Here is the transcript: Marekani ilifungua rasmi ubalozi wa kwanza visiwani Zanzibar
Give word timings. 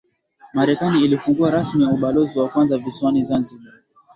Marekani 0.53 1.03
ilifungua 1.05 1.51
rasmi 1.51 1.85
ubalozi 1.85 2.39
wa 2.39 2.49
kwanza 2.49 2.77
visiwani 2.77 3.23
Zanzibar 3.23 3.73